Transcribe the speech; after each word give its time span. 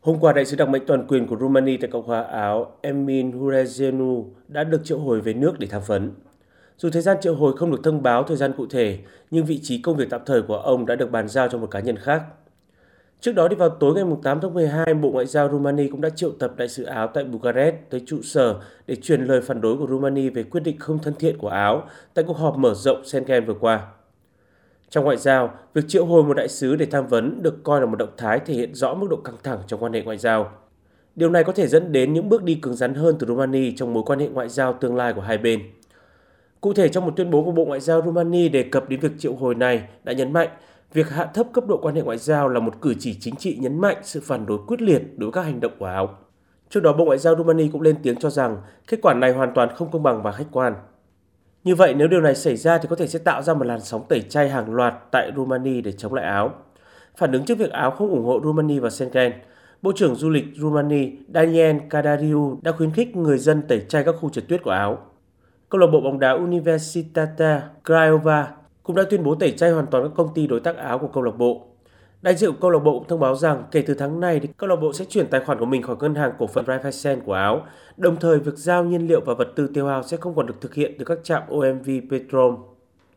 Hôm 0.00 0.18
qua, 0.20 0.32
đại 0.32 0.44
sứ 0.44 0.56
đặc 0.56 0.68
mệnh 0.68 0.86
toàn 0.86 1.06
quyền 1.06 1.26
của 1.26 1.36
Romania 1.36 1.76
tại 1.80 1.90
Cộng 1.90 2.06
hòa 2.06 2.22
Áo 2.22 2.72
Emin 2.80 3.30
Hurezenu 3.30 4.24
đã 4.48 4.64
được 4.64 4.84
triệu 4.84 4.98
hồi 4.98 5.20
về 5.20 5.34
nước 5.34 5.58
để 5.58 5.66
tham 5.70 5.82
vấn. 5.86 6.12
Dù 6.76 6.90
thời 6.90 7.02
gian 7.02 7.16
triệu 7.20 7.34
hồi 7.34 7.56
không 7.56 7.70
được 7.70 7.80
thông 7.84 8.02
báo 8.02 8.22
thời 8.22 8.36
gian 8.36 8.52
cụ 8.56 8.66
thể, 8.66 8.98
nhưng 9.30 9.44
vị 9.44 9.60
trí 9.62 9.82
công 9.82 9.96
việc 9.96 10.10
tạm 10.10 10.20
thời 10.26 10.42
của 10.42 10.56
ông 10.56 10.86
đã 10.86 10.96
được 10.96 11.10
bàn 11.10 11.28
giao 11.28 11.48
cho 11.48 11.58
một 11.58 11.70
cá 11.70 11.80
nhân 11.80 11.96
khác. 11.96 12.22
Trước 13.20 13.32
đó, 13.32 13.48
đi 13.48 13.56
vào 13.56 13.68
tối 13.68 13.94
ngày 13.94 14.04
8 14.22 14.40
tháng 14.40 14.54
12, 14.54 14.94
Bộ 14.94 15.10
Ngoại 15.10 15.26
giao 15.26 15.48
Romania 15.48 15.88
cũng 15.88 16.00
đã 16.00 16.10
triệu 16.10 16.30
tập 16.30 16.52
đại 16.56 16.68
sứ 16.68 16.84
Áo 16.84 17.06
tại 17.06 17.24
Bucharest 17.24 17.74
tới 17.90 18.02
trụ 18.06 18.22
sở 18.22 18.60
để 18.86 18.96
truyền 18.96 19.24
lời 19.24 19.40
phản 19.40 19.60
đối 19.60 19.76
của 19.76 19.86
Romania 19.86 20.30
về 20.30 20.42
quyết 20.42 20.60
định 20.60 20.78
không 20.78 20.98
thân 20.98 21.14
thiện 21.18 21.38
của 21.38 21.48
Áo 21.48 21.82
tại 22.14 22.24
cuộc 22.28 22.36
họp 22.36 22.56
mở 22.56 22.74
rộng 22.74 23.04
Schengen 23.04 23.44
vừa 23.44 23.54
qua. 23.54 23.86
Trong 24.90 25.04
ngoại 25.04 25.16
giao, 25.16 25.54
việc 25.74 25.84
triệu 25.88 26.06
hồi 26.06 26.22
một 26.22 26.34
đại 26.34 26.48
sứ 26.48 26.76
để 26.76 26.86
tham 26.86 27.06
vấn 27.06 27.42
được 27.42 27.64
coi 27.64 27.80
là 27.80 27.86
một 27.86 27.96
động 27.96 28.12
thái 28.16 28.40
thể 28.46 28.54
hiện 28.54 28.74
rõ 28.74 28.94
mức 28.94 29.06
độ 29.10 29.16
căng 29.16 29.36
thẳng 29.42 29.58
trong 29.66 29.82
quan 29.82 29.92
hệ 29.92 30.02
ngoại 30.02 30.18
giao. 30.18 30.50
Điều 31.16 31.30
này 31.30 31.44
có 31.44 31.52
thể 31.52 31.66
dẫn 31.66 31.92
đến 31.92 32.12
những 32.12 32.28
bước 32.28 32.42
đi 32.42 32.54
cứng 32.54 32.74
rắn 32.74 32.94
hơn 32.94 33.16
từ 33.18 33.26
Romania 33.26 33.72
trong 33.76 33.94
mối 33.94 34.02
quan 34.06 34.18
hệ 34.18 34.28
ngoại 34.28 34.48
giao 34.48 34.72
tương 34.72 34.96
lai 34.96 35.12
của 35.12 35.20
hai 35.20 35.38
bên. 35.38 35.60
Cụ 36.60 36.72
thể 36.72 36.88
trong 36.88 37.06
một 37.06 37.12
tuyên 37.16 37.30
bố 37.30 37.44
của 37.44 37.52
Bộ 37.52 37.64
Ngoại 37.64 37.80
giao 37.80 38.02
Romania 38.02 38.48
đề 38.48 38.62
cập 38.62 38.88
đến 38.88 39.00
việc 39.00 39.12
triệu 39.18 39.34
hồi 39.34 39.54
này 39.54 39.82
đã 40.04 40.12
nhấn 40.12 40.32
mạnh 40.32 40.48
việc 40.92 41.08
hạ 41.08 41.24
thấp 41.34 41.46
cấp 41.52 41.66
độ 41.66 41.78
quan 41.82 41.94
hệ 41.94 42.02
ngoại 42.02 42.18
giao 42.18 42.48
là 42.48 42.60
một 42.60 42.80
cử 42.80 42.94
chỉ 42.98 43.16
chính 43.20 43.36
trị 43.36 43.56
nhấn 43.60 43.80
mạnh 43.80 43.96
sự 44.02 44.20
phản 44.24 44.46
đối 44.46 44.58
quyết 44.66 44.82
liệt 44.82 45.02
đối 45.16 45.30
với 45.30 45.32
các 45.32 45.42
hành 45.42 45.60
động 45.60 45.72
của 45.78 45.86
Áo. 45.86 46.18
Trước 46.70 46.80
đó, 46.80 46.92
Bộ 46.92 47.04
Ngoại 47.04 47.18
giao 47.18 47.36
Romania 47.36 47.68
cũng 47.72 47.80
lên 47.80 47.96
tiếng 48.02 48.16
cho 48.16 48.30
rằng 48.30 48.56
kết 48.86 48.98
quả 49.02 49.14
này 49.14 49.32
hoàn 49.32 49.54
toàn 49.54 49.68
không 49.74 49.90
công 49.90 50.02
bằng 50.02 50.22
và 50.22 50.32
khách 50.32 50.46
quan. 50.52 50.74
Như 51.68 51.74
vậy, 51.74 51.94
nếu 51.94 52.08
điều 52.08 52.20
này 52.20 52.34
xảy 52.34 52.56
ra 52.56 52.78
thì 52.78 52.88
có 52.90 52.96
thể 52.96 53.06
sẽ 53.06 53.18
tạo 53.18 53.42
ra 53.42 53.54
một 53.54 53.66
làn 53.66 53.80
sóng 53.80 54.04
tẩy 54.08 54.20
chay 54.20 54.48
hàng 54.48 54.74
loạt 54.74 54.94
tại 55.10 55.32
Romania 55.36 55.80
để 55.80 55.92
chống 55.92 56.14
lại 56.14 56.24
Áo. 56.24 56.50
Phản 57.16 57.32
ứng 57.32 57.44
trước 57.44 57.58
việc 57.58 57.70
Áo 57.70 57.90
không 57.90 58.10
ủng 58.10 58.24
hộ 58.24 58.40
Romania 58.44 58.80
và 58.80 58.90
Schengen, 58.90 59.32
Bộ 59.82 59.92
trưởng 59.96 60.14
Du 60.14 60.30
lịch 60.30 60.44
Romania 60.56 61.10
Daniel 61.34 61.76
Cadariu 61.90 62.58
đã 62.62 62.72
khuyến 62.72 62.90
khích 62.90 63.16
người 63.16 63.38
dân 63.38 63.62
tẩy 63.62 63.84
chay 63.88 64.04
các 64.04 64.14
khu 64.20 64.30
trượt 64.30 64.48
tuyết 64.48 64.62
của 64.62 64.70
Áo. 64.70 64.98
Câu 65.68 65.78
lạc 65.78 65.86
bộ 65.92 66.00
bóng 66.00 66.18
đá 66.18 66.32
Universitatea 66.32 67.62
Craiova 67.84 68.48
cũng 68.82 68.96
đã 68.96 69.02
tuyên 69.10 69.24
bố 69.24 69.34
tẩy 69.34 69.50
chay 69.50 69.70
hoàn 69.70 69.86
toàn 69.86 70.04
các 70.04 70.12
công 70.16 70.34
ty 70.34 70.46
đối 70.46 70.60
tác 70.60 70.76
Áo 70.76 70.98
của 70.98 71.08
câu 71.08 71.22
lạc 71.22 71.38
bộ. 71.38 71.66
Đại 72.22 72.36
diện 72.36 72.50
câu 72.60 72.70
lạc 72.70 72.78
bộ 72.78 73.04
thông 73.08 73.20
báo 73.20 73.36
rằng 73.36 73.64
kể 73.70 73.82
từ 73.86 73.94
tháng 73.94 74.20
này 74.20 74.40
thì 74.40 74.48
câu 74.56 74.68
lạc 74.68 74.76
bộ 74.76 74.92
sẽ 74.92 75.04
chuyển 75.04 75.26
tài 75.26 75.40
khoản 75.40 75.58
của 75.58 75.66
mình 75.66 75.82
khỏi 75.82 75.96
ngân 76.00 76.14
hàng 76.14 76.32
cổ 76.38 76.46
phần 76.46 76.64
Raiffeisen 76.64 77.20
của 77.20 77.32
Áo. 77.32 77.62
Đồng 77.96 78.16
thời, 78.16 78.38
việc 78.38 78.56
giao 78.56 78.84
nhiên 78.84 79.06
liệu 79.06 79.20
và 79.26 79.34
vật 79.34 79.48
tư 79.56 79.70
tiêu 79.74 79.86
hao 79.86 80.02
sẽ 80.02 80.16
không 80.16 80.34
còn 80.34 80.46
được 80.46 80.60
thực 80.60 80.74
hiện 80.74 80.94
từ 80.98 81.04
các 81.04 81.18
trạm 81.22 81.42
OMV 81.48 81.90
Petrom. 82.10 82.56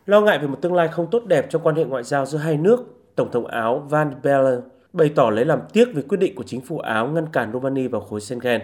Lo 0.06 0.22
ngại 0.22 0.40
về 0.40 0.48
một 0.48 0.62
tương 0.62 0.74
lai 0.74 0.88
không 0.88 1.08
tốt 1.12 1.26
đẹp 1.26 1.48
trong 1.50 1.62
quan 1.64 1.76
hệ 1.76 1.84
ngoại 1.84 2.04
giao 2.04 2.26
giữa 2.26 2.38
hai 2.38 2.58
nước, 2.58 2.80
Tổng 3.16 3.32
thống 3.32 3.48
Áo 3.48 3.88
Van 3.90 4.14
Bellen 4.24 4.62
bày 4.94 5.12
tỏ 5.16 5.30
lấy 5.30 5.46
làm 5.46 5.60
tiếc 5.74 5.94
về 5.94 6.02
quyết 6.02 6.18
định 6.18 6.36
của 6.36 6.44
chính 6.44 6.62
phủ 6.62 6.80
Áo 6.80 7.08
ngăn 7.08 7.28
cản 7.32 7.52
Romania 7.54 7.88
vào 7.88 8.02
khối 8.02 8.22
Schengen. 8.22 8.62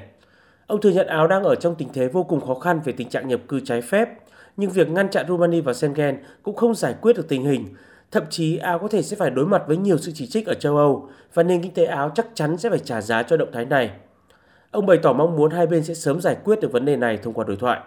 Ông 0.68 0.82
thừa 0.82 0.90
nhận 0.90 1.08
Áo 1.08 1.28
đang 1.28 1.44
ở 1.44 1.56
trong 1.56 1.76
tình 1.76 1.88
thế 1.94 2.08
vô 2.08 2.24
cùng 2.24 2.42
khó 2.42 2.54
khăn 2.54 2.80
về 2.86 2.94
tình 2.94 3.10
trạng 3.10 3.28
nhập 3.28 3.40
cư 3.48 3.60
trái 3.60 3.82
phép, 3.82 4.10
nhưng 4.58 4.70
việc 4.70 4.90
ngăn 4.90 5.10
chặn 5.10 5.26
Romania 5.28 5.62
vào 5.62 5.74
Schengen 5.74 6.18
cũng 6.44 6.56
không 6.56 6.76
giải 6.76 6.96
quyết 7.02 7.16
được 7.16 7.28
tình 7.28 7.44
hình. 7.44 7.66
Thậm 8.12 8.24
chí 8.30 8.58
Áo 8.58 8.80
có 8.80 8.88
thể 8.88 9.02
sẽ 9.02 9.18
phải 9.18 9.30
đối 9.30 9.46
mặt 9.46 9.64
với 9.68 9.78
nhiều 9.78 9.98
sự 9.98 10.12
chỉ 10.16 10.28
trích 10.28 10.48
ở 10.48 10.54
châu 10.54 10.78
Âu 10.78 11.10
và 11.34 11.44
nền 11.44 11.62
kinh 11.62 11.74
tế 11.74 11.86
Áo 11.86 12.12
chắc 12.16 12.28
chắn 12.34 12.58
sẽ 12.58 12.70
phải 12.70 12.80
trả 12.80 13.02
giá 13.02 13.24
cho 13.24 13.38
động 13.38 13.50
thái 13.54 13.66
này. 13.66 13.92
Ông 14.72 14.86
bày 14.86 14.98
tỏ 14.98 15.14
mong 15.14 15.36
muốn 15.36 15.52
hai 15.52 15.68
bên 15.68 15.84
sẽ 15.84 15.94
sớm 15.94 16.22
giải 16.22 16.38
quyết 16.44 16.60
được 16.62 16.72
vấn 16.72 16.86
đề 16.86 16.96
này 16.96 17.18
thông 17.18 17.34
qua 17.34 17.46
đối 17.48 17.58
thoại. 17.58 17.80